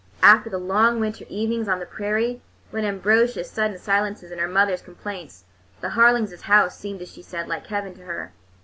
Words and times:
After 0.23 0.49
the 0.49 0.57
long 0.57 0.99
winter 0.99 1.25
evenings 1.29 1.67
on 1.67 1.77
the 1.77 1.85
prairie, 1.85 2.41
with 2.71 2.83
Ambrosch's 2.83 3.51
sullen 3.51 3.77
silences 3.77 4.31
and 4.31 4.41
her 4.41 4.47
mother's 4.47 4.81
complaints, 4.81 5.43
the 5.79 5.89
Harlings' 5.89 6.41
house 6.41 6.75
seemed, 6.75 7.03
as 7.03 7.11
she 7.11 7.21
said, 7.21 7.47
"like 7.47 7.67
Heaven" 7.67 7.93
to 7.93 8.05
her. 8.05 8.31